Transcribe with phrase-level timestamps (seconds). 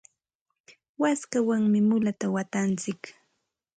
[1.01, 2.99] waskawanmi mulata watantsik.